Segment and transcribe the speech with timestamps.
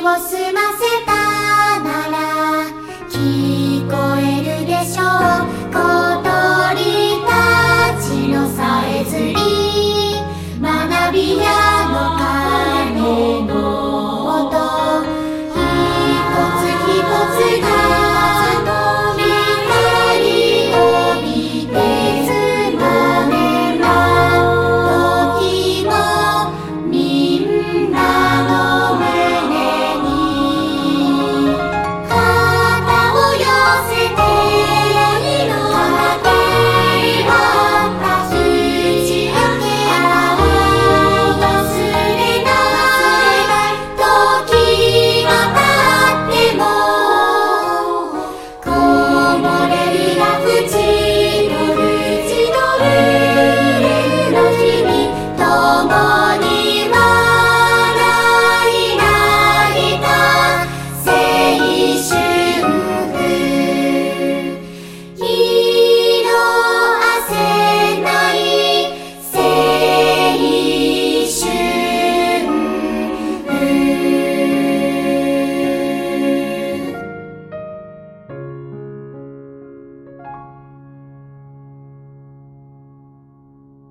[0.00, 1.19] を済ませた